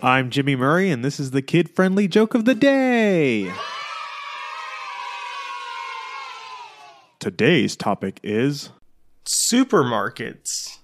[0.00, 3.52] I'm Jimmy Murray, and this is the kid friendly joke of the day.
[7.18, 8.70] Today's topic is
[9.24, 10.78] Supermarkets.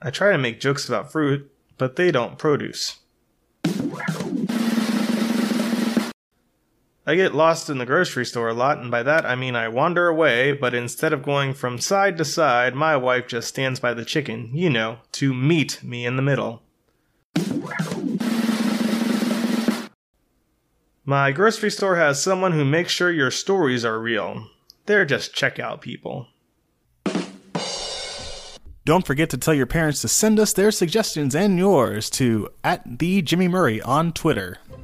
[0.00, 3.00] I try to make jokes about fruit, but they don't produce.
[7.06, 9.68] I get lost in the grocery store a lot, and by that I mean I
[9.68, 13.92] wander away, but instead of going from side to side, my wife just stands by
[13.92, 16.62] the chicken, you know, to meet me in the middle.
[21.04, 24.48] My grocery store has someone who makes sure your stories are real.
[24.86, 26.28] They're just checkout people.
[28.86, 32.98] Don't forget to tell your parents to send us their suggestions and yours to at
[32.98, 34.58] the Jimmy Murray on Twitter.